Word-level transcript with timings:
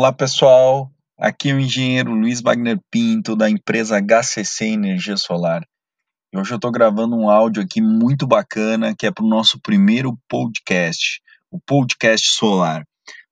Olá 0.00 0.14
pessoal, 0.14 0.90
aqui 1.18 1.50
é 1.50 1.54
o 1.54 1.60
engenheiro 1.60 2.14
Luiz 2.14 2.40
Wagner 2.40 2.80
Pinto 2.90 3.36
da 3.36 3.50
empresa 3.50 4.00
HCC 4.00 4.68
Energia 4.68 5.14
Solar. 5.18 5.62
Hoje 6.34 6.52
eu 6.52 6.56
estou 6.56 6.72
gravando 6.72 7.14
um 7.14 7.28
áudio 7.28 7.62
aqui 7.62 7.82
muito 7.82 8.26
bacana 8.26 8.94
que 8.98 9.06
é 9.06 9.10
para 9.10 9.22
o 9.22 9.28
nosso 9.28 9.60
primeiro 9.60 10.18
podcast, 10.26 11.20
o 11.50 11.60
Podcast 11.60 12.30
Solar. 12.30 12.82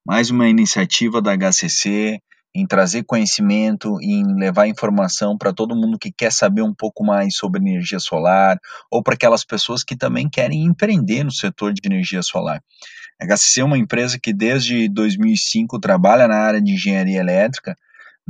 Mais 0.07 0.29
uma 0.29 0.47
iniciativa 0.47 1.23
da 1.23 1.35
HCC 1.35 2.21
em 2.55 2.67
trazer 2.67 3.03
conhecimento, 3.05 3.99
em 4.03 4.23
levar 4.39 4.69
informação 4.69 5.39
para 5.39 5.55
todo 5.55 5.75
mundo 5.75 5.99
que 5.99 6.13
quer 6.13 6.31
saber 6.31 6.61
um 6.61 6.75
pouco 6.75 7.03
mais 7.03 7.35
sobre 7.35 7.63
energia 7.63 7.99
solar 7.99 8.59
ou 8.91 9.03
para 9.03 9.15
aquelas 9.15 9.43
pessoas 9.43 9.83
que 9.83 9.97
também 9.97 10.29
querem 10.29 10.65
empreender 10.65 11.25
no 11.25 11.33
setor 11.33 11.73
de 11.73 11.81
energia 11.87 12.21
solar. 12.23 12.63
A 13.21 13.27
HCC 13.27 13.61
é 13.61 13.65
uma 13.65 13.79
empresa 13.79 14.19
que 14.19 14.33
desde 14.33 14.89
2005 14.89 15.79
trabalha 15.81 16.29
na 16.29 16.37
área 16.37 16.63
de 16.63 16.73
engenharia 16.73 17.19
elétrica, 17.19 17.77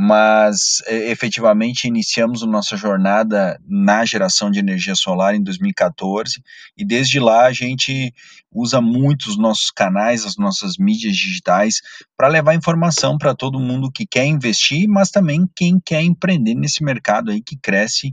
mas 0.01 0.80
efetivamente 0.87 1.88
iniciamos 1.88 2.42
nossa 2.42 2.77
jornada 2.77 3.60
na 3.66 4.05
geração 4.05 4.48
de 4.48 4.60
energia 4.60 4.95
solar 4.95 5.34
em 5.34 5.43
2014 5.43 6.41
e 6.77 6.84
desde 6.84 7.19
lá 7.19 7.46
a 7.46 7.52
gente 7.52 8.15
usa 8.52 8.80
muito 8.80 9.27
os 9.27 9.37
nossos 9.37 9.73
canais, 9.73 10.24
as 10.24 10.37
nossas 10.37 10.79
mídias 10.79 11.16
digitais 11.16 11.80
para 12.16 12.29
levar 12.29 12.55
informação 12.55 13.18
para 13.18 13.34
todo 13.34 13.59
mundo 13.59 13.91
que 13.91 14.07
quer 14.07 14.24
investir, 14.24 14.88
mas 14.88 15.10
também 15.10 15.51
quem 15.57 15.80
quer 15.84 16.02
empreender 16.02 16.55
nesse 16.55 16.84
mercado 16.84 17.32
aí 17.32 17.43
que 17.43 17.57
cresce 17.57 18.12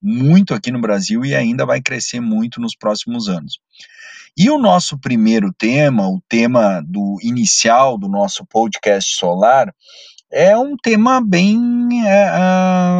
muito 0.00 0.54
aqui 0.54 0.70
no 0.70 0.80
Brasil 0.80 1.24
e 1.24 1.34
ainda 1.34 1.66
vai 1.66 1.82
crescer 1.82 2.20
muito 2.20 2.60
nos 2.60 2.76
próximos 2.76 3.28
anos. 3.28 3.58
E 4.36 4.50
o 4.50 4.58
nosso 4.58 4.98
primeiro 4.98 5.52
tema, 5.56 6.08
o 6.08 6.20
tema 6.28 6.82
do 6.84 7.18
inicial 7.22 7.96
do 7.96 8.08
nosso 8.08 8.44
podcast 8.44 9.14
solar, 9.14 9.72
é 10.32 10.58
um 10.58 10.76
tema 10.76 11.20
bem 11.24 12.04
é, 12.04 12.28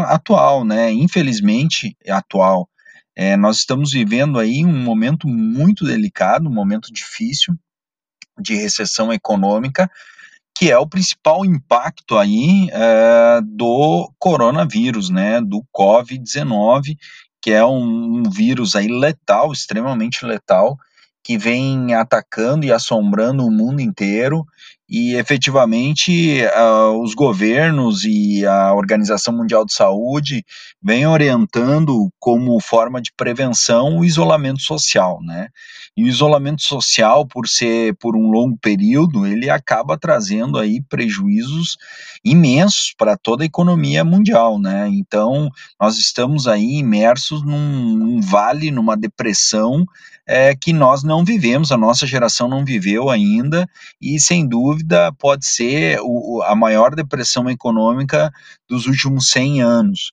atual, 0.07 0.65
né? 0.65 0.93
Infelizmente, 0.93 1.97
é 2.05 2.13
atual. 2.13 2.69
É, 3.17 3.37
nós 3.37 3.59
estamos 3.59 3.91
vivendo 3.91 4.39
aí 4.39 4.65
um 4.65 4.79
momento 4.85 5.27
muito 5.27 5.85
delicado, 5.85 6.49
um 6.49 6.55
momento 6.55 6.93
difícil 6.93 7.55
de 8.41 8.55
recessão 8.55 9.13
econômica, 9.13 9.91
que 10.57 10.71
é 10.71 10.79
o 10.79 10.87
principal 10.87 11.45
impacto 11.45 12.17
aí 12.17 12.69
é, 12.71 13.41
do 13.43 14.09
coronavírus, 14.21 15.11
né? 15.11 15.41
Do 15.41 15.65
Covid-19, 15.77 16.97
que 17.43 17.51
é 17.51 17.65
um, 17.65 18.21
um 18.21 18.23
vírus 18.31 18.77
aí 18.77 18.87
letal, 18.87 19.53
extremamente 19.53 20.25
letal, 20.25 20.79
que 21.25 21.39
vem 21.39 21.95
atacando 21.95 22.67
e 22.67 22.73
assombrando 22.73 23.47
o 23.47 23.51
mundo 23.51 23.81
inteiro 23.81 24.47
e 24.89 25.15
efetivamente 25.15 26.43
uh, 26.45 27.03
os 27.03 27.15
governos 27.15 28.05
e 28.05 28.45
a 28.45 28.75
Organização 28.75 29.35
Mundial 29.35 29.65
de 29.65 29.73
Saúde 29.73 30.45
vêm 30.83 31.07
orientando 31.07 32.11
como 32.19 32.61
forma 32.61 33.01
de 33.01 33.11
prevenção 33.17 33.99
o 33.99 34.05
isolamento 34.05 34.61
social, 34.61 35.21
né? 35.23 35.49
E 35.97 36.05
o 36.05 36.09
isolamento 36.09 36.63
social, 36.63 37.27
por 37.27 37.49
ser 37.49 37.97
por 37.99 38.17
um 38.17 38.31
longo 38.31 38.59
período, 38.61 39.27
ele 39.27 39.49
acaba 39.49 39.97
trazendo 39.97 40.59
aí 40.59 40.83
prejuízos 40.83 41.77
imensos 42.23 42.93
para 42.99 43.17
toda 43.17 43.45
a 43.45 43.47
economia 43.47 44.05
mundial, 44.05 44.59
né? 44.59 44.89
Então, 44.91 45.49
nós 45.81 45.99
estamos 45.99 46.47
aí 46.47 46.79
imersos 46.79 47.43
num, 47.43 47.97
num 47.97 48.21
vale, 48.21 48.71
numa 48.71 48.97
depressão 48.97 49.87
é, 50.27 50.55
que 50.55 50.73
nós 50.73 51.03
não 51.03 51.25
vivemos, 51.25 51.71
a 51.71 51.77
nossa 51.77 52.07
geração 52.07 52.49
não 52.49 52.65
viveu 52.65 53.11
ainda, 53.11 53.69
e 54.01 54.19
sem 54.19 54.47
dúvida 54.47 54.74
pode 55.19 55.47
ser 55.47 55.99
o, 56.03 56.43
a 56.43 56.55
maior 56.55 56.95
depressão 56.95 57.49
econômica 57.49 58.33
dos 58.69 58.87
últimos 58.87 59.31
100 59.31 59.63
anos. 59.63 60.13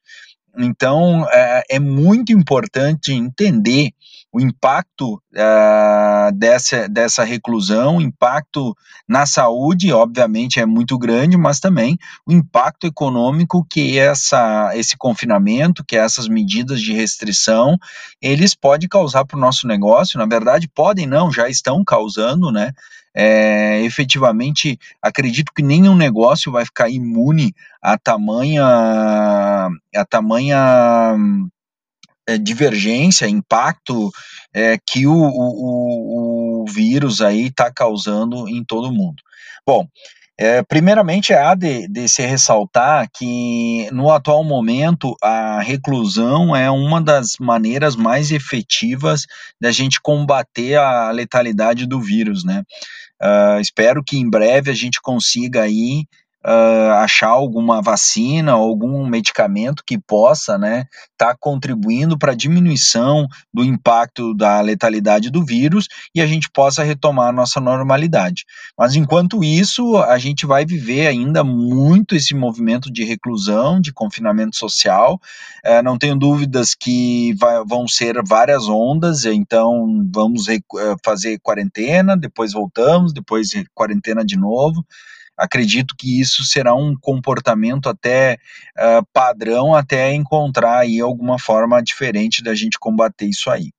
Então, 0.57 1.25
é, 1.31 1.63
é 1.71 1.79
muito 1.79 2.33
importante 2.33 3.13
entender 3.13 3.91
o 4.33 4.39
impacto 4.39 5.15
uh, 5.15 6.31
dessa, 6.33 6.87
dessa 6.87 7.23
reclusão, 7.23 7.97
o 7.97 8.01
impacto 8.01 8.75
na 9.07 9.25
saúde, 9.25 9.91
obviamente, 9.91 10.59
é 10.59 10.65
muito 10.65 10.97
grande, 10.97 11.35
mas 11.35 11.59
também 11.59 11.97
o 12.25 12.31
impacto 12.31 12.87
econômico 12.87 13.65
que 13.69 13.99
essa, 13.99 14.71
esse 14.73 14.95
confinamento, 14.97 15.83
que 15.83 15.97
essas 15.97 16.29
medidas 16.29 16.81
de 16.81 16.93
restrição, 16.93 17.77
eles 18.21 18.55
podem 18.55 18.87
causar 18.87 19.25
para 19.25 19.37
o 19.37 19.41
nosso 19.41 19.67
negócio. 19.67 20.17
Na 20.17 20.25
verdade, 20.25 20.69
podem 20.69 21.05
não, 21.05 21.31
já 21.31 21.49
estão 21.49 21.83
causando, 21.83 22.51
né? 22.51 22.71
É, 23.13 23.81
efetivamente, 23.81 24.79
acredito 25.01 25.51
que 25.53 25.61
nenhum 25.61 25.95
negócio 25.95 26.51
vai 26.51 26.63
ficar 26.65 26.89
imune 26.89 27.53
a 27.81 27.97
tamanha, 27.97 28.63
a 28.65 30.05
tamanha 30.09 31.17
é, 32.27 32.37
divergência, 32.37 33.27
impacto 33.27 34.09
é, 34.53 34.77
que 34.77 35.05
o, 35.05 35.13
o, 35.13 36.61
o 36.63 36.65
vírus 36.65 37.21
aí 37.21 37.47
está 37.47 37.71
causando 37.71 38.47
em 38.47 38.63
todo 38.63 38.93
mundo. 38.93 39.21
Bom, 39.65 39.87
é, 40.43 40.63
primeiramente, 40.63 41.33
há 41.33 41.53
de, 41.53 41.87
de, 41.87 42.09
se 42.09 42.25
ressaltar 42.25 43.07
que, 43.13 43.87
no 43.91 44.09
atual 44.09 44.43
momento, 44.43 45.15
a 45.21 45.61
reclusão 45.61 46.55
é 46.55 46.67
uma 46.71 46.99
das 46.99 47.37
maneiras 47.39 47.95
mais 47.95 48.31
efetivas 48.31 49.27
da 49.59 49.71
gente 49.71 50.01
combater 50.01 50.79
a 50.79 51.11
letalidade 51.11 51.85
do 51.85 52.01
vírus, 52.01 52.43
né? 52.43 52.63
Uh, 53.21 53.61
espero 53.61 54.03
que 54.03 54.17
em 54.17 54.27
breve 54.27 54.71
a 54.71 54.73
gente 54.73 54.99
consiga 54.99 55.61
aí 55.61 56.07
uh, 56.45 56.93
achar 56.99 57.29
alguma 57.29 57.81
vacina 57.81 58.51
algum 58.51 59.05
medicamento 59.05 59.83
que 59.85 59.97
possa, 59.97 60.57
né, 60.57 60.85
estar 61.11 61.33
tá 61.33 61.37
contribuindo 61.39 62.17
para 62.17 62.31
a 62.31 62.35
diminuição 62.35 63.27
do 63.53 63.63
impacto 63.63 64.33
da 64.33 64.59
letalidade 64.61 65.29
do 65.29 65.43
vírus 65.43 65.87
e 66.13 66.21
a 66.21 66.27
gente 66.27 66.49
possa 66.49 66.83
retomar 66.83 67.29
a 67.29 67.33
nossa 67.33 67.59
normalidade. 67.59 68.45
Mas 68.77 68.95
enquanto 68.95 69.43
isso, 69.43 69.97
a 69.97 70.17
gente 70.17 70.45
vai 70.45 70.65
viver 70.65 71.07
ainda 71.07 71.43
muito 71.43 72.15
esse 72.15 72.33
movimento 72.33 72.91
de 72.91 73.03
reclusão, 73.03 73.79
de 73.79 73.93
confinamento 73.93 74.55
social. 74.55 75.19
Uh, 75.65 75.83
não 75.83 75.97
tenho 75.97 76.17
dúvidas 76.17 76.73
que 76.73 77.33
vai, 77.35 77.63
vão 77.65 77.87
ser 77.87 78.21
várias 78.25 78.67
ondas, 78.67 79.25
então 79.25 80.07
vamos 80.13 80.45
fazer 81.03 81.39
quarentena, 81.39 82.17
depois 82.17 82.53
voltamos, 82.53 83.13
depois 83.13 83.49
quarentena 83.73 84.25
de 84.25 84.37
novo. 84.37 84.85
Acredito 85.41 85.95
que 85.97 86.21
isso 86.21 86.43
será 86.43 86.75
um 86.75 86.95
comportamento 86.95 87.89
até 87.89 88.37
uh, 88.77 89.05
padrão 89.11 89.73
até 89.73 90.13
encontrar 90.13 90.79
aí 90.79 90.99
alguma 90.99 91.39
forma 91.39 91.81
diferente 91.81 92.43
da 92.43 92.53
gente 92.53 92.77
combater 92.77 93.25
isso 93.25 93.49
aí. 93.49 93.71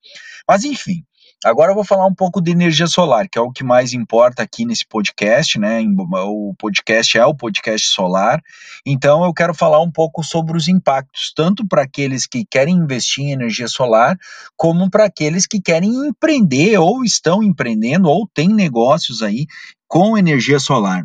Mas 0.48 0.64
enfim, 0.64 1.04
Agora 1.44 1.72
eu 1.72 1.74
vou 1.74 1.84
falar 1.84 2.06
um 2.06 2.14
pouco 2.14 2.40
de 2.40 2.52
energia 2.52 2.86
solar, 2.86 3.28
que 3.28 3.36
é 3.36 3.40
o 3.40 3.50
que 3.50 3.64
mais 3.64 3.92
importa 3.92 4.44
aqui 4.44 4.64
nesse 4.64 4.86
podcast, 4.86 5.58
né? 5.58 5.80
O 6.24 6.54
podcast 6.56 7.18
é 7.18 7.26
o 7.26 7.34
podcast 7.34 7.88
solar. 7.88 8.40
Então 8.86 9.24
eu 9.24 9.34
quero 9.34 9.52
falar 9.52 9.80
um 9.80 9.90
pouco 9.90 10.22
sobre 10.22 10.56
os 10.56 10.68
impactos, 10.68 11.32
tanto 11.34 11.66
para 11.66 11.82
aqueles 11.82 12.26
que 12.28 12.44
querem 12.48 12.76
investir 12.76 13.24
em 13.24 13.32
energia 13.32 13.66
solar, 13.66 14.16
como 14.56 14.88
para 14.88 15.06
aqueles 15.06 15.44
que 15.44 15.60
querem 15.60 15.90
empreender 16.06 16.78
ou 16.78 17.02
estão 17.04 17.42
empreendendo 17.42 18.08
ou 18.08 18.24
têm 18.32 18.48
negócios 18.48 19.20
aí 19.20 19.46
com 19.88 20.16
energia 20.16 20.60
solar. 20.60 21.04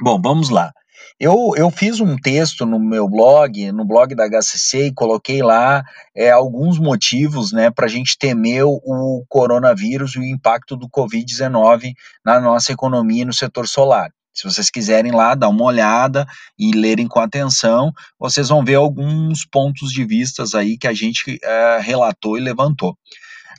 Bom, 0.00 0.20
vamos 0.20 0.50
lá. 0.50 0.72
Eu, 1.18 1.52
eu 1.56 1.70
fiz 1.70 2.00
um 2.00 2.16
texto 2.16 2.66
no 2.66 2.78
meu 2.78 3.08
blog, 3.08 3.72
no 3.72 3.86
blog 3.86 4.14
da 4.14 4.28
HCC, 4.28 4.88
e 4.88 4.94
coloquei 4.94 5.42
lá 5.42 5.82
é, 6.14 6.30
alguns 6.30 6.78
motivos 6.78 7.52
né, 7.52 7.70
para 7.70 7.86
a 7.86 7.88
gente 7.88 8.18
temer 8.18 8.64
o 8.66 9.24
coronavírus 9.28 10.14
e 10.14 10.18
o 10.18 10.24
impacto 10.24 10.76
do 10.76 10.88
Covid-19 10.88 11.94
na 12.24 12.38
nossa 12.38 12.72
economia 12.72 13.22
e 13.22 13.24
no 13.24 13.32
setor 13.32 13.66
solar. 13.66 14.10
Se 14.34 14.44
vocês 14.44 14.68
quiserem 14.68 15.12
lá 15.12 15.34
dar 15.34 15.48
uma 15.48 15.64
olhada 15.64 16.26
e 16.58 16.72
lerem 16.72 17.08
com 17.08 17.18
atenção, 17.18 17.90
vocês 18.18 18.50
vão 18.50 18.62
ver 18.62 18.74
alguns 18.74 19.46
pontos 19.46 19.90
de 19.90 20.04
vistas 20.04 20.54
aí 20.54 20.76
que 20.76 20.86
a 20.86 20.92
gente 20.92 21.38
é, 21.42 21.78
relatou 21.80 22.36
e 22.36 22.42
levantou. 22.42 22.94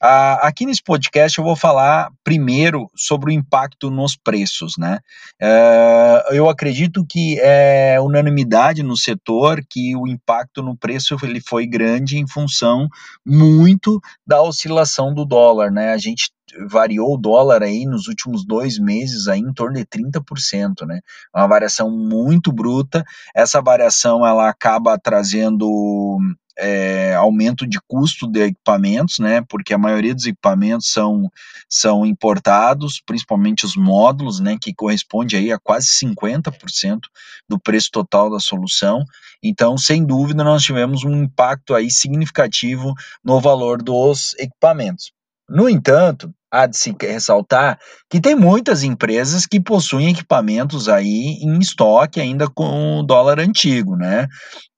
Uh, 0.03 0.37
aqui 0.41 0.65
nesse 0.65 0.83
podcast 0.83 1.37
eu 1.37 1.43
vou 1.43 1.55
falar 1.55 2.11
primeiro 2.23 2.89
sobre 2.95 3.31
o 3.31 3.33
impacto 3.33 3.89
nos 3.89 4.15
preços, 4.15 4.75
né? 4.77 4.99
Uh, 5.41 6.33
eu 6.33 6.49
acredito 6.49 7.05
que 7.05 7.39
é 7.39 7.99
unanimidade 7.99 8.83
no 8.83 8.95
setor 8.95 9.63
que 9.67 9.95
o 9.95 10.07
impacto 10.07 10.61
no 10.61 10.77
preço 10.77 11.17
ele 11.23 11.41
foi 11.41 11.65
grande 11.65 12.17
em 12.17 12.27
função 12.27 12.87
muito 13.25 13.99
da 14.25 14.41
oscilação 14.41 15.13
do 15.13 15.25
dólar, 15.25 15.71
né? 15.71 15.91
A 15.91 15.97
gente 15.97 16.31
variou 16.69 17.13
o 17.13 17.17
dólar 17.17 17.63
aí 17.63 17.85
nos 17.85 18.07
últimos 18.07 18.45
dois 18.45 18.79
meses 18.79 19.27
aí 19.27 19.39
em 19.39 19.53
torno 19.53 19.75
de 19.75 19.85
30%, 19.85 20.85
né? 20.85 21.01
É 21.35 21.39
uma 21.39 21.47
variação 21.47 21.89
muito 21.89 22.51
bruta. 22.51 23.03
Essa 23.35 23.61
variação 23.61 24.25
ela 24.25 24.49
acaba 24.49 24.97
trazendo 24.97 26.19
é, 26.57 27.13
aumento 27.13 27.67
de 27.67 27.79
custo 27.87 28.27
de 28.29 28.41
equipamentos, 28.41 29.19
né? 29.19 29.41
Porque 29.47 29.73
a 29.73 29.77
maioria 29.77 30.15
dos 30.15 30.25
equipamentos 30.25 30.91
são, 30.91 31.29
são 31.69 32.05
importados, 32.05 33.01
principalmente 33.05 33.65
os 33.65 33.75
módulos, 33.75 34.39
né? 34.39 34.57
Que 34.59 34.73
corresponde 34.73 35.35
aí 35.35 35.51
a 35.51 35.59
quase 35.59 35.87
50% 35.87 37.01
do 37.47 37.59
preço 37.59 37.89
total 37.91 38.29
da 38.31 38.39
solução. 38.39 39.05
Então, 39.41 39.77
sem 39.77 40.03
dúvida, 40.03 40.43
nós 40.43 40.63
tivemos 40.63 41.03
um 41.03 41.23
impacto 41.23 41.75
aí 41.75 41.91
significativo 41.91 42.93
no 43.23 43.39
valor 43.39 43.81
dos 43.81 44.33
equipamentos. 44.39 45.11
No 45.49 45.69
entanto, 45.69 46.33
há 46.51 46.65
de 46.65 46.77
se 46.77 46.95
ressaltar 47.01 47.77
que 48.09 48.21
tem 48.21 48.35
muitas 48.35 48.83
empresas 48.83 49.45
que 49.45 49.59
possuem 49.59 50.09
equipamentos 50.09 50.87
aí 50.89 51.37
em 51.41 51.59
estoque 51.59 52.19
ainda 52.19 52.47
com 52.49 52.99
o 52.99 53.03
dólar 53.03 53.39
antigo, 53.39 53.95
né? 53.95 54.27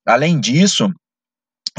Além 0.06 0.40
disso, 0.40 0.88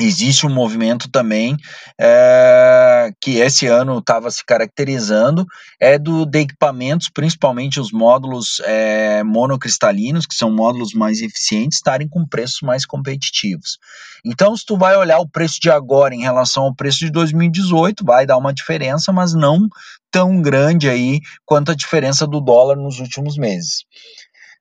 existe 0.06 0.46
um 0.46 0.54
movimento 0.54 1.10
também 1.10 1.58
é, 2.00 3.12
que 3.22 3.38
esse 3.38 3.68
ano 3.68 4.00
estava 4.00 4.30
se 4.32 4.44
caracterizando 4.46 5.46
é 5.80 5.98
do 5.98 6.26
de 6.26 6.40
equipamentos, 6.40 7.10
principalmente 7.10 7.80
os 7.80 7.92
módulos 7.92 8.62
é, 8.66 9.24
monocristalinos, 9.24 10.26
que 10.26 10.36
são 10.36 10.52
módulos 10.52 10.94
mais 10.94 11.22
eficientes, 11.22 11.78
estarem 11.78 12.08
com 12.08 12.26
preços 12.26 12.62
mais 12.62 12.86
competitivos. 12.86 13.78
Então, 14.26 14.56
se 14.56 14.66
tu 14.66 14.78
vai 14.78 14.96
olhar 14.96 15.20
o 15.20 15.28
preço 15.28 15.60
de 15.60 15.70
agora 15.70 16.14
em 16.14 16.22
relação 16.22 16.64
ao 16.64 16.76
preço 16.76 17.00
de 17.00 17.12
2018, 17.12 18.04
vai 18.06 18.26
dar 18.26 18.38
uma 18.38 18.54
diferença, 18.54 19.12
mas 19.12 19.34
não 19.34 19.68
tão 20.12 20.42
grande 20.42 20.90
aí 20.90 21.20
quanto 21.46 21.72
a 21.72 21.76
diferença 21.76 22.28
do 22.28 22.42
dólar 22.42 22.76
nos 22.76 23.00
últimos 23.00 23.38
meses. 23.38 23.86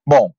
Bom, 0.07 0.33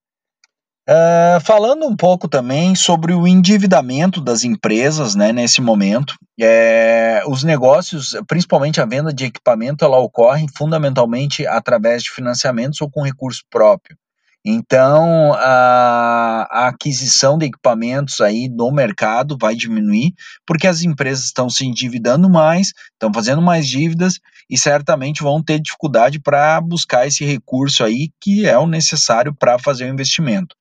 Uh, 0.90 1.40
falando 1.42 1.86
um 1.86 1.96
pouco 1.96 2.28
também 2.28 2.74
sobre 2.74 3.14
o 3.14 3.28
endividamento 3.28 4.20
das 4.20 4.44
empresas, 4.44 5.14
né, 5.14 5.32
nesse 5.32 5.62
momento, 5.62 6.16
é, 6.40 7.22
os 7.28 7.44
negócios, 7.44 8.16
principalmente 8.28 8.82
a 8.82 8.86
venda 8.86 9.14
de 9.14 9.26
equipamento, 9.26 9.86
ela 9.86 10.00
ocorre 10.00 10.48
fundamentalmente 10.58 11.46
através 11.46 12.02
de 12.02 12.10
financiamentos 12.10 12.82
ou 12.82 12.90
com 12.90 13.04
recurso 13.04 13.44
próprio. 13.50 13.96
Então, 14.44 15.34
a, 15.36 16.48
a, 16.50 16.68
aquisição 16.70 17.38
de 17.38 17.46
equipamentos 17.46 18.20
aí 18.20 18.50
no 18.50 18.72
mercado 18.72 19.38
vai 19.40 19.54
diminuir, 19.54 20.14
porque 20.48 20.66
as 20.66 20.82
empresas 20.82 21.26
estão 21.26 21.48
se 21.48 21.64
endividando 21.64 22.28
mais, 22.28 22.74
estão 22.94 23.14
fazendo 23.14 23.42
mais 23.42 23.68
dívidas 23.68 24.20
e 24.50 24.58
certamente 24.58 25.22
vão 25.22 25.44
ter 25.44 25.60
dificuldade 25.60 26.20
para 26.20 26.60
buscar 26.60 27.06
esse 27.06 27.24
recurso 27.24 27.84
aí 27.84 28.10
que 28.20 28.48
é 28.48 28.58
o 28.58 28.66
necessário 28.66 29.32
para 29.34 29.60
fazer 29.60 29.86
o 29.86 29.94
investimento. 29.94 30.56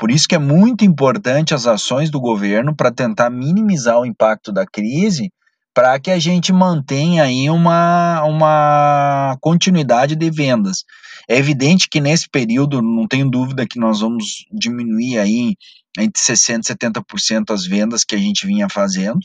Por 0.00 0.10
isso 0.10 0.26
que 0.26 0.34
é 0.34 0.38
muito 0.38 0.82
importante 0.82 1.52
as 1.52 1.66
ações 1.66 2.08
do 2.08 2.18
governo 2.18 2.74
para 2.74 2.90
tentar 2.90 3.28
minimizar 3.28 4.00
o 4.00 4.06
impacto 4.06 4.50
da 4.50 4.64
crise, 4.64 5.30
para 5.74 6.00
que 6.00 6.10
a 6.10 6.18
gente 6.18 6.54
mantenha 6.54 7.24
aí 7.24 7.50
uma, 7.50 8.24
uma 8.24 9.36
continuidade 9.42 10.16
de 10.16 10.30
vendas. 10.30 10.84
É 11.28 11.36
evidente 11.36 11.86
que 11.86 12.00
nesse 12.00 12.30
período, 12.30 12.80
não 12.80 13.06
tenho 13.06 13.30
dúvida 13.30 13.66
que 13.66 13.78
nós 13.78 14.00
vamos 14.00 14.46
diminuir 14.50 15.18
aí 15.18 15.54
entre 15.98 16.18
60% 16.18 16.60
e 16.64 16.74
70% 16.74 17.50
as 17.50 17.66
vendas 17.66 18.02
que 18.02 18.14
a 18.14 18.18
gente 18.18 18.46
vinha 18.46 18.70
fazendo, 18.70 19.20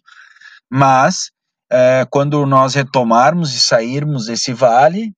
mas 0.69 1.31
é, 1.71 2.05
quando 2.11 2.45
nós 2.45 2.75
retomarmos 2.75 3.55
e 3.55 3.61
sairmos 3.61 4.25
desse 4.25 4.51
vale, 4.51 5.13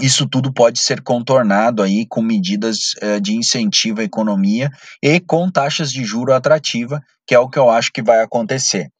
isso 0.00 0.28
tudo 0.28 0.52
pode 0.52 0.78
ser 0.78 1.00
contornado 1.02 1.82
aí 1.82 2.06
com 2.06 2.22
medidas 2.22 2.94
eh, 3.00 3.20
de 3.20 3.34
incentivo 3.34 4.00
à 4.00 4.04
economia 4.04 4.70
e 5.02 5.20
com 5.20 5.50
taxas 5.50 5.92
de 5.92 6.04
juro 6.04 6.32
atrativa, 6.32 7.02
que 7.26 7.34
é 7.34 7.38
o 7.38 7.48
que 7.48 7.58
eu 7.58 7.68
acho 7.68 7.92
que 7.92 8.02
vai 8.02 8.20
acontecer. 8.20 8.90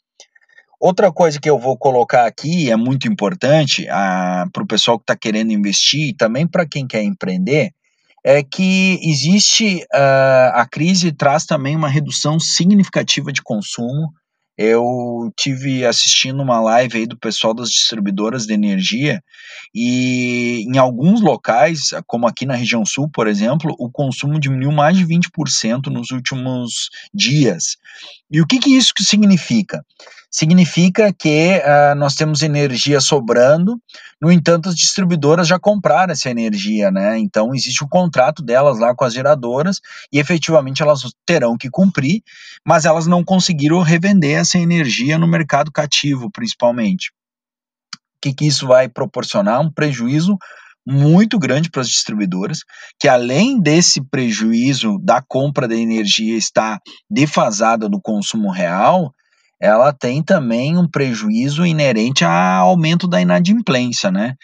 Outra 0.81 1.11
coisa 1.11 1.41
que 1.41 1.51
eu 1.51 1.59
vou 1.59 1.77
colocar 1.77 2.27
aqui 2.27 2.71
é 2.71 2.77
muito 2.77 3.09
importante 3.09 3.85
para 3.87 4.63
o 4.63 4.67
pessoal 4.67 4.97
que 4.97 5.03
está 5.03 5.17
querendo 5.17 5.53
investir 5.53 6.11
e 6.11 6.15
também 6.15 6.47
para 6.47 6.67
quem 6.67 6.87
quer 6.87 7.03
empreender, 7.03 7.73
é 8.25 8.43
que 8.43 8.99
existe 9.03 9.83
uh, 9.95 10.53
a 10.53 10.67
crise 10.71 11.13
traz 11.13 11.45
também 11.45 11.75
uma 11.75 11.89
redução 11.89 12.39
significativa 12.39 13.33
de 13.33 13.43
consumo. 13.43 14.13
Eu 14.59 15.33
tive 15.37 15.87
assistindo 15.87 16.43
uma 16.43 16.61
live 16.61 16.99
aí 16.99 17.07
do 17.07 17.17
pessoal 17.17 17.55
das 17.55 17.71
distribuidoras 17.71 18.45
de 18.45 18.53
energia 18.53 19.23
e 19.73 20.65
em 20.67 20.79
alguns 20.79 21.21
locais, 21.21 21.91
como 22.07 22.27
aqui 22.27 22.45
na 22.45 22.57
região 22.57 22.85
sul, 22.85 23.09
por 23.09 23.29
exemplo, 23.29 23.73
o 23.79 23.89
consumo 23.89 24.41
diminuiu 24.41 24.73
mais 24.73 24.97
de 24.97 25.07
20% 25.07 25.87
nos 25.87 26.11
últimos 26.11 26.89
dias. 27.15 27.77
E 28.31 28.41
o 28.41 28.47
que, 28.47 28.59
que 28.59 28.77
isso 28.77 28.93
significa? 28.99 29.85
Significa 30.31 31.13
que 31.13 31.59
uh, 31.59 31.95
nós 31.97 32.15
temos 32.15 32.43
energia 32.43 33.01
sobrando, 33.01 33.81
no 34.21 34.31
entanto, 34.31 34.69
as 34.69 34.75
distribuidoras 34.75 35.49
já 35.49 35.59
compraram 35.59 36.13
essa 36.13 36.29
energia, 36.29 36.91
né? 36.91 37.19
Então, 37.19 37.55
existe 37.55 37.83
o 37.83 37.87
um 37.87 37.89
contrato 37.89 38.43
delas 38.43 38.79
lá 38.79 38.95
com 38.95 39.05
as 39.05 39.15
geradoras 39.15 39.81
e 40.13 40.19
efetivamente 40.19 40.83
elas 40.83 41.03
terão 41.25 41.57
que 41.57 41.71
cumprir, 41.71 42.23
mas 42.67 42.85
elas 42.85 43.07
não 43.07 43.25
conseguiram 43.25 43.81
revender 43.81 44.39
essa 44.39 44.59
energia 44.59 45.17
no 45.17 45.27
mercado 45.27 45.73
cativo, 45.73 46.31
principalmente 46.31 47.11
que, 48.21 48.33
que 48.33 48.47
isso 48.47 48.67
vai 48.67 48.89
proporcionar? 48.89 49.61
Um 49.61 49.71
prejuízo 49.71 50.37
muito 50.87 51.39
grande 51.39 51.71
para 51.71 51.83
as 51.83 51.89
distribuidoras, 51.89 52.61
que 52.99 53.09
além 53.09 53.61
desse 53.61 54.03
prejuízo 54.03 54.99
da 55.03 55.21
compra 55.21 55.69
da 55.69 55.77
energia 55.77 56.37
estar 56.37 56.81
defasada 57.11 57.89
do 57.89 58.01
consumo 58.01 58.51
real, 58.51 59.13
ela 59.61 59.93
tem 59.93 60.23
também 60.23 60.79
um 60.79 60.89
prejuízo 60.89 61.67
inerente 61.67 62.25
ao 62.25 62.69
aumento 62.69 63.09
da 63.09 63.21
inadimplência, 63.21 64.11
né? 64.11 64.35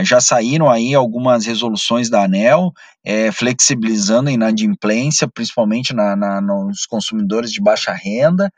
Já 0.00 0.20
saíram 0.20 0.70
aí 0.70 0.94
algumas 0.94 1.44
resoluções 1.44 2.08
da 2.08 2.24
ANEL 2.24 2.72
é, 3.04 3.30
flexibilizando 3.30 4.30
a 4.30 4.32
inadimplência, 4.32 5.28
principalmente 5.28 5.94
na, 5.94 6.16
na, 6.16 6.40
nos 6.40 6.86
consumidores 6.86 7.52
de 7.52 7.60
baixa 7.60 7.92
renda, 7.92 8.50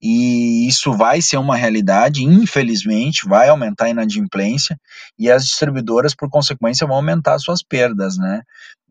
e 0.00 0.68
isso 0.68 0.92
vai 0.92 1.20
ser 1.20 1.38
uma 1.38 1.56
realidade, 1.56 2.22
infelizmente, 2.24 3.28
vai 3.28 3.48
aumentar 3.48 3.86
a 3.86 3.90
inadimplência 3.90 4.78
e 5.18 5.30
as 5.30 5.44
distribuidoras, 5.44 6.14
por 6.14 6.30
consequência, 6.30 6.86
vão 6.86 6.96
aumentar 6.96 7.38
suas 7.38 7.62
perdas, 7.62 8.16
né? 8.16 8.42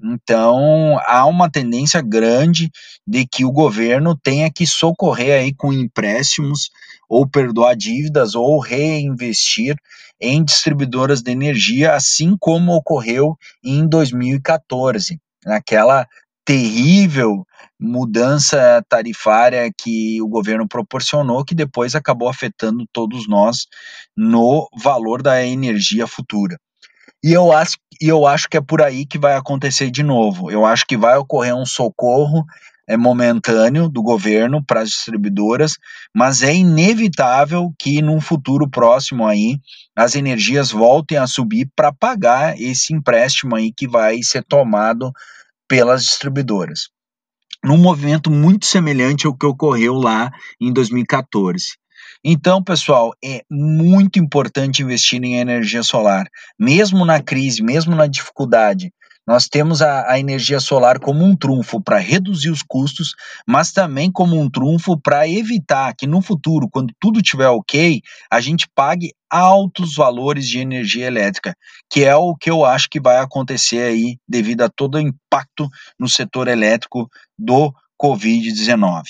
Então, 0.04 1.00
há 1.06 1.26
uma 1.26 1.50
tendência 1.50 2.02
grande 2.02 2.70
de 3.08 3.26
que 3.26 3.46
o 3.46 3.52
governo 3.52 4.16
tenha 4.16 4.52
que 4.52 4.68
socorrer 4.68 5.42
aí 5.42 5.54
com 5.54 5.74
empréstimos 5.74 6.70
ou 7.10 7.28
perdoar 7.28 7.76
dívidas 7.76 8.36
ou 8.36 8.60
reinvestir 8.60 9.76
em 10.20 10.44
distribuidoras 10.44 11.22
de 11.22 11.32
energia, 11.32 11.94
assim 11.94 12.36
como 12.40 12.74
ocorreu 12.74 13.38
em 13.64 13.88
2014, 13.88 15.20
naquela 15.46 16.08
terrível 16.48 17.46
mudança 17.78 18.82
tarifária 18.88 19.70
que 19.78 20.22
o 20.22 20.30
governo 20.30 20.66
proporcionou, 20.66 21.44
que 21.44 21.54
depois 21.54 21.94
acabou 21.94 22.30
afetando 22.30 22.88
todos 22.92 23.28
nós 23.28 23.68
no 24.16 24.68
valor 24.82 25.22
da 25.22 25.46
energia 25.46 26.08
futura. 26.08 26.58
E 27.22 27.34
eu 27.34 27.52
acho, 27.52 27.76
eu 28.02 28.26
acho 28.26 28.48
que 28.50 28.56
é 28.56 28.62
por 28.62 28.82
aí 28.82 29.06
que 29.06 29.20
vai 29.20 29.36
acontecer 29.36 29.92
de 29.92 30.02
novo. 30.04 30.50
Eu 30.50 30.66
acho 30.66 30.86
que 30.88 30.96
vai 30.96 31.18
ocorrer 31.18 31.54
um 31.54 31.66
socorro 31.66 32.46
é, 32.88 32.96
momentâneo 32.96 33.90
do 33.90 34.02
governo 34.02 34.64
para 34.66 34.82
as 34.82 34.90
distribuidoras, 34.90 35.74
mas 36.16 36.42
é 36.42 36.56
inevitável 36.56 37.74
que 37.78 38.02
num 38.02 38.22
futuro 38.22 38.70
próximo 38.70 39.28
aí 39.28 39.60
as 39.94 40.16
energias 40.16 40.72
voltem 40.72 41.18
a 41.18 41.28
subir 41.28 41.70
para 41.76 41.92
pagar 41.92 42.58
esse 42.58 42.94
empréstimo 42.94 43.56
aí 43.56 43.74
que 43.74 43.88
vai 43.88 44.24
ser 44.24 44.46
tomado 44.46 45.12
pelas 45.68 46.04
distribuidoras. 46.04 46.90
Num 47.64 47.78
movimento 47.78 48.30
muito 48.30 48.66
semelhante 48.66 49.28
ao 49.28 49.36
que 49.36 49.46
ocorreu 49.46 49.96
lá 49.96 50.32
em 50.62 50.72
2014. 50.72 51.66
Então, 52.24 52.64
pessoal, 52.64 53.14
é 53.24 53.42
muito 53.50 54.20
importante 54.20 54.82
investir 54.82 55.24
em 55.24 55.38
energia 55.38 55.84
solar, 55.84 56.28
mesmo 56.60 57.06
na 57.06 57.22
crise, 57.22 57.64
mesmo 57.64 57.96
na 57.96 58.08
dificuldade. 58.08 58.92
Nós 59.28 59.50
temos 59.50 59.82
a, 59.82 60.10
a 60.10 60.18
energia 60.18 60.60
solar 60.60 61.00
como 61.00 61.26
um 61.26 61.36
trunfo 61.36 61.82
para 61.82 61.98
reduzir 61.98 62.50
os 62.50 62.64
custos, 62.64 63.14
mas 63.46 63.74
também 63.74 64.10
como 64.10 64.40
um 64.40 64.50
trunfo 64.50 64.98
para 64.98 65.28
evitar 65.28 65.94
que 65.94 66.08
no 66.08 66.22
futuro, 66.22 66.70
quando 66.72 66.94
tudo 66.98 67.20
estiver 67.20 67.50
ok, 67.50 68.02
a 68.32 68.40
gente 68.40 68.70
pague 68.74 69.12
altos 69.30 69.96
valores 69.96 70.48
de 70.48 70.60
energia 70.60 71.06
elétrica, 71.06 71.54
que 71.92 72.06
é 72.06 72.16
o 72.16 72.36
que 72.36 72.50
eu 72.50 72.64
acho 72.64 72.90
que 72.90 73.02
vai 73.02 73.18
acontecer 73.18 73.82
aí 73.82 74.18
devido 74.26 74.62
a 74.62 74.70
todo 74.70 74.96
o 74.96 75.02
impacto 75.02 75.68
no 76.00 76.08
setor 76.08 76.48
elétrico 76.48 77.10
do 77.38 77.74
Covid-19. 78.02 79.04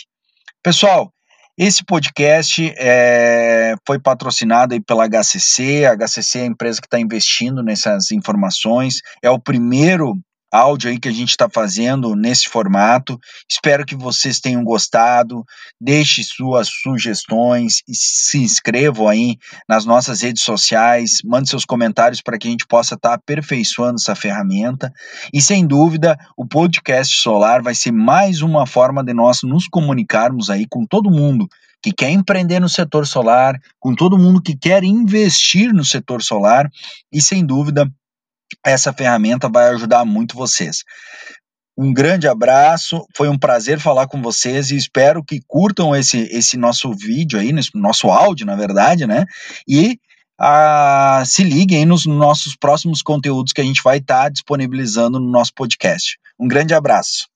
Pessoal, 0.64 1.14
Esse 1.58 1.84
podcast 1.84 2.72
é, 2.78 3.74
foi 3.84 3.98
patrocinado 3.98 4.76
aí 4.76 4.80
pela 4.80 5.08
HCC. 5.08 5.86
A 5.88 5.96
HCC 5.96 6.38
é 6.38 6.42
a 6.44 6.46
empresa 6.46 6.80
que 6.80 6.86
está 6.86 7.00
investindo 7.00 7.64
nessas 7.64 8.12
informações. 8.12 9.02
É 9.24 9.30
o 9.32 9.40
primeiro 9.40 10.14
áudio 10.58 10.90
aí 10.90 11.00
que 11.00 11.08
a 11.08 11.14
gente 11.14 11.30
está 11.30 11.48
fazendo 11.50 12.16
nesse 12.16 12.50
formato. 12.50 13.20
Espero 13.50 13.86
que 13.86 13.96
vocês 13.96 14.40
tenham 14.40 14.64
gostado. 14.64 15.44
Deixe 15.80 16.24
suas 16.24 16.68
sugestões 16.70 17.82
e 17.88 17.94
se 17.94 18.40
inscrevam 18.40 19.08
aí 19.08 19.38
nas 19.68 19.86
nossas 19.86 20.22
redes 20.22 20.44
sociais. 20.44 21.18
Mande 21.24 21.50
seus 21.50 21.66
comentários 21.66 22.22
para 22.22 22.38
que 22.38 22.48
a 22.48 22.52
gente 22.52 22.66
possa 22.68 22.96
estar 22.96 23.10
tá 23.10 23.16
aperfeiçoando 23.16 23.96
essa 23.96 24.16
ferramenta. 24.16 24.92
E 25.34 25.42
sem 25.42 25.66
dúvida, 25.66 26.18
o 26.36 26.46
podcast 26.46 27.16
solar 27.16 27.62
vai 27.62 27.76
ser 27.76 27.92
mais 27.92 28.42
uma 28.42 28.66
forma 28.66 29.04
de 29.04 29.14
nós 29.14 29.44
nos 29.44 29.68
comunicarmos 29.68 30.50
aí 30.50 30.66
com 30.70 30.86
todo 30.86 31.12
mundo 31.12 31.48
que 31.82 31.92
quer 31.92 32.10
empreender 32.10 32.60
no 32.60 32.68
setor 32.68 33.06
solar, 33.06 33.56
com 33.80 33.94
todo 33.94 34.18
mundo 34.18 34.42
que 34.42 34.58
quer 34.58 34.84
investir 34.84 35.72
no 35.74 35.86
setor 35.86 36.24
solar 36.24 36.70
e 37.14 37.22
sem 37.22 37.46
dúvida 37.46 37.90
essa 38.66 38.94
ferramenta 38.94 39.50
vai 39.50 39.70
ajudar 39.70 40.06
muito 40.06 40.36
vocês. 40.36 40.84
Um 41.78 41.94
grande 41.94 42.28
abraço, 42.28 43.06
foi 43.16 43.30
um 43.30 43.38
prazer 43.38 43.80
falar 43.80 44.08
com 44.08 44.20
vocês 44.20 44.72
e 44.72 44.76
espero 44.76 45.24
que 45.24 45.40
curtam 45.48 45.96
esse, 45.96 46.18
esse 46.32 46.58
nosso 46.58 46.92
vídeo 46.92 47.40
aí, 47.40 47.54
nosso 47.76 48.10
áudio, 48.10 48.48
na 48.48 48.56
verdade, 48.56 49.06
né? 49.06 49.26
E 49.68 50.00
ah, 50.40 51.24
se 51.26 51.44
liguem 51.44 51.86
nos 51.86 52.06
nossos 52.06 52.56
próximos 52.56 53.02
conteúdos 53.02 53.54
que 53.54 53.62
a 53.62 53.64
gente 53.64 53.82
vai 53.84 53.98
estar 53.98 54.24
tá 54.24 54.30
disponibilizando 54.30 55.20
no 55.20 55.30
nosso 55.30 55.54
podcast. 55.54 56.18
Um 56.40 56.48
grande 56.48 56.74
abraço. 56.74 57.28